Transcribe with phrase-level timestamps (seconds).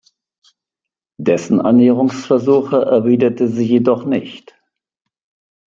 [1.19, 4.59] Dessen Annäherungsversuche erwidert sie jedoch nicht.